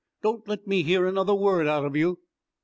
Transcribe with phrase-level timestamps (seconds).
[0.23, 2.17] Don't let me hear another word out of you!"